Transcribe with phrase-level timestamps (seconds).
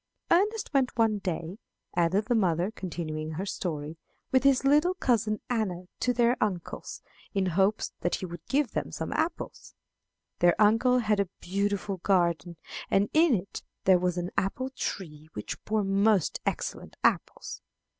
[0.31, 1.59] "Ernest went one day,"
[1.95, 3.97] added the mother, continuing her story,
[4.31, 7.03] "with his little cousin Anna to their uncle's,
[7.35, 9.75] in hopes that he would give them some apples.
[10.39, 12.57] Their uncle had a beautiful garden,
[12.89, 17.61] and in it there was an apple tree which bore most excellent apples.